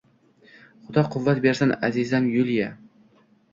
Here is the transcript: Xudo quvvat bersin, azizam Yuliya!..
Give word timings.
Xudo 0.85 1.03
quvvat 1.17 1.43
bersin, 1.45 1.75
azizam 1.91 2.33
Yuliya!.. 2.39 2.75